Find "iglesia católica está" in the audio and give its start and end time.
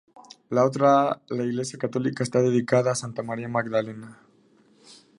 1.43-2.41